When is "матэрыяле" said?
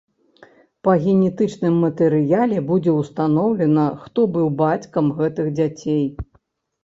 1.85-2.57